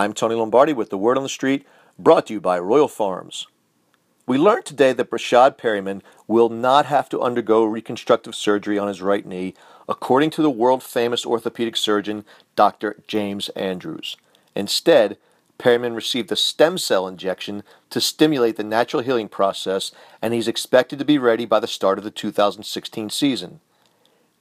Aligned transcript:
I'm 0.00 0.14
Tony 0.14 0.34
Lombardi 0.34 0.72
with 0.72 0.88
the 0.88 0.96
Word 0.96 1.18
on 1.18 1.22
the 1.22 1.28
Street, 1.28 1.66
brought 1.98 2.28
to 2.28 2.32
you 2.32 2.40
by 2.40 2.58
Royal 2.58 2.88
Farms. 2.88 3.46
We 4.26 4.38
learned 4.38 4.64
today 4.64 4.94
that 4.94 5.10
Breshad 5.10 5.58
Perriman 5.58 6.00
will 6.26 6.48
not 6.48 6.86
have 6.86 7.10
to 7.10 7.20
undergo 7.20 7.64
reconstructive 7.64 8.34
surgery 8.34 8.78
on 8.78 8.88
his 8.88 9.02
right 9.02 9.26
knee, 9.26 9.52
according 9.90 10.30
to 10.30 10.40
the 10.40 10.48
world 10.48 10.82
famous 10.82 11.26
orthopedic 11.26 11.76
surgeon 11.76 12.24
Dr. 12.56 13.02
James 13.08 13.50
Andrews. 13.50 14.16
Instead, 14.54 15.18
Perriman 15.58 15.94
received 15.94 16.32
a 16.32 16.36
stem 16.36 16.78
cell 16.78 17.06
injection 17.06 17.62
to 17.90 18.00
stimulate 18.00 18.56
the 18.56 18.64
natural 18.64 19.02
healing 19.02 19.28
process, 19.28 19.92
and 20.22 20.32
he's 20.32 20.48
expected 20.48 20.98
to 20.98 21.04
be 21.04 21.18
ready 21.18 21.44
by 21.44 21.60
the 21.60 21.66
start 21.66 21.98
of 21.98 22.04
the 22.04 22.10
2016 22.10 23.10
season. 23.10 23.60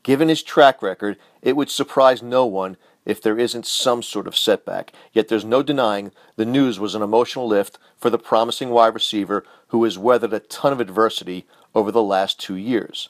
Given 0.04 0.29
his 0.29 0.43
track 0.43 0.81
record, 0.81 1.18
it 1.41 1.55
would 1.55 1.70
surprise 1.70 2.21
no 2.21 2.45
one 2.45 2.77
if 3.05 3.21
there 3.21 3.39
isn't 3.39 3.66
some 3.66 4.04
sort 4.04 4.27
of 4.27 4.38
setback. 4.38 4.93
Yet 5.13 5.27
there's 5.27 5.45
no 5.45 5.63
denying 5.63 6.11
the 6.36 6.45
news 6.45 6.80
was 6.80 6.95
an 6.95 7.02
emotional 7.02 7.48
lift 7.48 7.77
for 7.98 8.09
the 8.09 8.17
promising 8.17 8.70
wide 8.70 8.94
receiver 8.94 9.44
who 9.70 9.84
has 9.84 9.98
weathered 9.98 10.34
a 10.34 10.39
ton 10.39 10.72
of 10.72 10.80
adversity 10.80 11.45
over 11.75 11.91
the 11.91 12.03
last 12.03 12.39
two 12.39 12.55
years. 12.55 13.09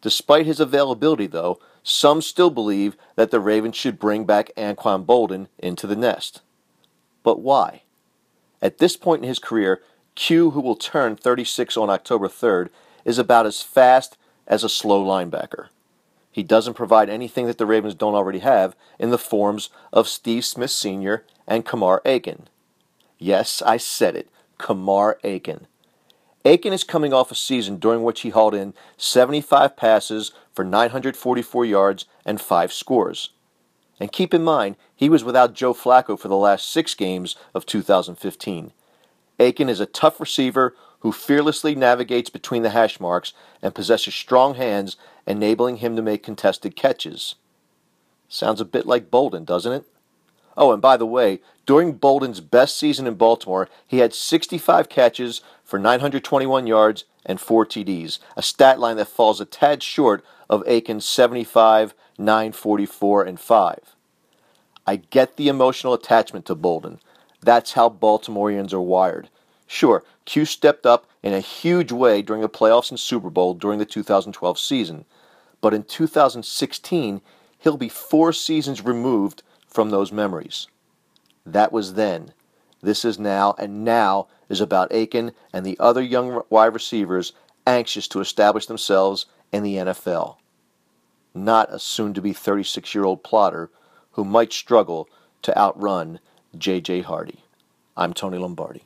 Despite 0.00 0.46
his 0.46 0.60
availability, 0.60 1.26
though, 1.26 1.60
some 1.84 2.22
still 2.22 2.50
believe 2.50 2.96
that 3.16 3.30
the 3.30 3.40
Ravens 3.40 3.76
should 3.76 3.98
bring 3.98 4.24
back 4.24 4.50
Anquan 4.56 5.04
Boldin 5.04 5.48
into 5.58 5.86
the 5.86 5.96
nest. 5.96 6.42
But 7.22 7.40
why? 7.40 7.82
At 8.60 8.78
this 8.78 8.96
point 8.96 9.22
in 9.22 9.28
his 9.28 9.38
career, 9.38 9.80
Q, 10.14 10.50
who 10.50 10.60
will 10.60 10.76
turn 10.76 11.16
36 11.16 11.76
on 11.76 11.90
October 11.90 12.28
3rd, 12.28 12.68
is 13.04 13.18
about 13.18 13.46
as 13.46 13.62
fast 13.62 14.16
as 14.46 14.62
a 14.62 14.68
slow 14.68 15.04
linebacker. 15.04 15.68
He 16.32 16.42
doesn't 16.42 16.74
provide 16.74 17.10
anything 17.10 17.46
that 17.46 17.58
the 17.58 17.66
Ravens 17.66 17.94
don't 17.94 18.14
already 18.14 18.38
have 18.38 18.74
in 18.98 19.10
the 19.10 19.18
forms 19.18 19.68
of 19.92 20.08
Steve 20.08 20.46
Smith 20.46 20.70
Sr. 20.70 21.24
and 21.46 21.64
Kamar 21.64 22.00
Aiken. 22.06 22.48
Yes, 23.18 23.62
I 23.62 23.76
said 23.76 24.16
it, 24.16 24.30
Kamar 24.58 25.18
Aiken. 25.22 25.66
Aiken 26.44 26.72
is 26.72 26.82
coming 26.82 27.12
off 27.12 27.30
a 27.30 27.36
season 27.36 27.76
during 27.76 28.02
which 28.02 28.22
he 28.22 28.30
hauled 28.30 28.54
in 28.54 28.74
75 28.96 29.76
passes 29.76 30.32
for 30.52 30.64
944 30.64 31.64
yards 31.66 32.06
and 32.24 32.40
5 32.40 32.72
scores. 32.72 33.30
And 34.00 34.10
keep 34.10 34.34
in 34.34 34.42
mind, 34.42 34.76
he 34.96 35.08
was 35.08 35.22
without 35.22 35.54
Joe 35.54 35.74
Flacco 35.74 36.18
for 36.18 36.28
the 36.28 36.36
last 36.36 36.68
six 36.68 36.94
games 36.94 37.36
of 37.54 37.66
2015. 37.66 38.72
Aiken 39.38 39.68
is 39.68 39.80
a 39.80 39.86
tough 39.86 40.18
receiver 40.18 40.74
who 41.02 41.10
fearlessly 41.10 41.74
navigates 41.74 42.30
between 42.30 42.62
the 42.62 42.70
hash 42.70 43.00
marks 43.00 43.32
and 43.60 43.74
possesses 43.74 44.14
strong 44.14 44.54
hands, 44.54 44.96
enabling 45.26 45.78
him 45.78 45.96
to 45.96 46.02
make 46.02 46.22
contested 46.22 46.76
catches. 46.76 47.34
Sounds 48.28 48.60
a 48.60 48.64
bit 48.64 48.86
like 48.86 49.10
Boldin, 49.10 49.44
doesn't 49.44 49.72
it? 49.72 49.84
Oh, 50.56 50.72
and 50.72 50.80
by 50.80 50.96
the 50.96 51.06
way, 51.06 51.40
during 51.66 51.98
Boldin's 51.98 52.40
best 52.40 52.78
season 52.78 53.08
in 53.08 53.14
Baltimore, 53.14 53.68
he 53.84 53.98
had 53.98 54.14
65 54.14 54.88
catches 54.88 55.40
for 55.64 55.78
921 55.78 56.68
yards 56.68 57.04
and 57.26 57.40
4 57.40 57.66
TDs, 57.66 58.20
a 58.36 58.42
stat 58.42 58.78
line 58.78 58.96
that 58.96 59.08
falls 59.08 59.40
a 59.40 59.44
tad 59.44 59.82
short 59.82 60.24
of 60.48 60.62
Aiken's 60.66 61.04
75, 61.04 61.94
944, 62.16 63.24
and 63.24 63.40
5. 63.40 63.78
I 64.86 64.96
get 64.96 65.36
the 65.36 65.48
emotional 65.48 65.94
attachment 65.94 66.46
to 66.46 66.54
Boldin. 66.54 67.00
That's 67.40 67.72
how 67.72 67.88
Baltimoreans 67.88 68.72
are 68.72 68.80
wired. 68.80 69.28
Sure, 69.74 70.04
Q 70.26 70.44
stepped 70.44 70.84
up 70.84 71.06
in 71.22 71.32
a 71.32 71.40
huge 71.40 71.92
way 71.92 72.20
during 72.20 72.42
the 72.42 72.48
playoffs 72.48 72.90
and 72.90 73.00
Super 73.00 73.30
Bowl 73.30 73.54
during 73.54 73.78
the 73.78 73.86
2012 73.86 74.58
season, 74.58 75.06
but 75.62 75.72
in 75.72 75.82
2016, 75.82 77.22
he'll 77.58 77.78
be 77.78 77.88
four 77.88 78.34
seasons 78.34 78.84
removed 78.84 79.42
from 79.66 79.88
those 79.88 80.12
memories. 80.12 80.66
That 81.46 81.72
was 81.72 81.94
then. 81.94 82.34
This 82.82 83.02
is 83.02 83.18
now, 83.18 83.54
and 83.58 83.82
now 83.82 84.28
is 84.50 84.60
about 84.60 84.92
Aiken 84.92 85.32
and 85.54 85.64
the 85.64 85.78
other 85.80 86.02
young 86.02 86.42
wide 86.50 86.74
receivers 86.74 87.32
anxious 87.66 88.06
to 88.08 88.20
establish 88.20 88.66
themselves 88.66 89.24
in 89.52 89.62
the 89.62 89.76
NFL. 89.76 90.36
Not 91.34 91.72
a 91.72 91.78
soon 91.78 92.12
to 92.12 92.20
be 92.20 92.34
36 92.34 92.94
year 92.94 93.04
old 93.04 93.24
plotter 93.24 93.70
who 94.12 94.24
might 94.26 94.52
struggle 94.52 95.08
to 95.40 95.58
outrun 95.58 96.20
J.J. 96.58 97.00
Hardy. 97.00 97.42
I'm 97.96 98.12
Tony 98.12 98.36
Lombardi. 98.36 98.82